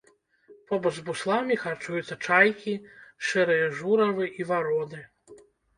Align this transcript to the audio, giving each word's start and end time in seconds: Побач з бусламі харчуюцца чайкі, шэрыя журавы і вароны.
Побач 0.71 0.91
з 0.99 1.03
бусламі 1.09 1.59
харчуюцца 1.65 2.17
чайкі, 2.25 2.73
шэрыя 3.31 3.73
журавы 3.81 4.25
і 4.43 4.53
вароны. 4.53 5.09